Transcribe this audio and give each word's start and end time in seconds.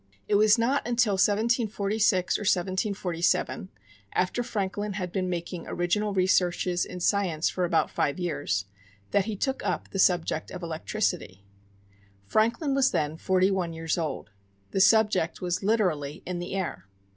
It 0.27 0.33
was 0.33 0.57
not 0.57 0.87
until 0.87 1.13
1746, 1.13 2.39
or 2.39 2.41
1747, 2.41 3.69
after 4.13 4.41
Franklin 4.41 4.93
had 4.93 5.11
been 5.11 5.29
making 5.29 5.67
original 5.67 6.11
researches 6.11 6.85
in 6.85 6.99
science 6.99 7.49
for 7.51 7.65
about 7.65 7.91
five 7.91 8.17
years, 8.17 8.65
that 9.11 9.25
he 9.25 9.35
took 9.35 9.63
up 9.63 9.91
the 9.91 9.99
subject 9.99 10.49
of 10.49 10.63
electricity. 10.63 11.45
Franklin 12.25 12.73
was 12.73 12.89
then 12.89 13.15
forty 13.15 13.51
one 13.51 13.73
years 13.73 13.95
old. 13.95 14.31
The 14.71 14.81
subject 14.81 15.39
was 15.39 15.61
literally 15.61 16.23
"in 16.25 16.39
the 16.39 16.55
air." 16.55 16.87